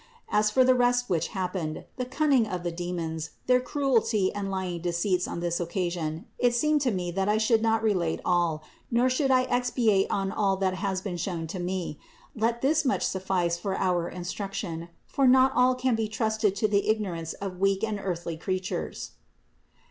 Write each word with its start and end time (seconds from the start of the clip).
As 0.29 0.49
for 0.49 0.63
the 0.63 0.73
rest 0.73 1.11
which 1.11 1.27
happened, 1.27 1.85
the 1.95 2.05
cunning 2.07 2.47
of 2.47 2.63
the 2.63 2.71
demons, 2.71 3.29
their 3.45 3.59
cruelty 3.59 4.33
and 4.33 4.49
lying 4.49 4.81
deceits 4.81 5.27
on 5.27 5.41
this 5.41 5.59
occasion, 5.59 6.25
it 6.39 6.55
seemed 6.55 6.81
to 6.81 6.89
me, 6.89 7.11
that 7.11 7.29
I 7.29 7.37
should 7.37 7.61
not 7.61 7.83
relate 7.83 8.19
all, 8.25 8.63
nor 8.89 9.09
that 9.11 9.29
I 9.29 9.43
should 9.45 9.51
expatiate 9.51 10.07
on 10.09 10.31
all 10.31 10.57
that 10.57 10.73
has 10.73 11.01
been 11.03 11.17
shown 11.17 11.45
to 11.45 11.59
me; 11.59 11.99
let 12.35 12.63
this 12.63 12.83
much 12.83 13.03
suffice 13.05 13.59
for 13.59 13.77
our 13.77 14.09
instruction; 14.09 14.89
for 15.05 15.27
not 15.27 15.51
all 15.53 15.75
can 15.75 15.93
be 15.93 16.07
trusted 16.07 16.55
to 16.55 16.67
the 16.67 16.89
ignorance 16.89 17.33
of 17.33 17.59
weak 17.59 17.83
and 17.83 17.99
earthly 17.99 18.37
creatures. 18.37 19.11